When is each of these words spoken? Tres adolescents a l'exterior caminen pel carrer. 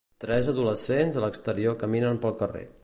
Tres 0.23 0.47
adolescents 0.53 1.19
a 1.19 1.23
l'exterior 1.25 1.79
caminen 1.85 2.21
pel 2.25 2.37
carrer. 2.43 2.69